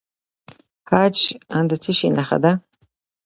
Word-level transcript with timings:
حج 0.89 1.17
د 1.69 1.71
څه 1.83 1.91
نښه 2.15 2.37
ده؟ 2.43 2.51